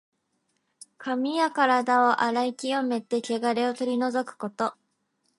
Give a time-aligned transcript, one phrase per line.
[0.97, 4.73] 髪やからだを洗い清めて、けがれを取り除くこと。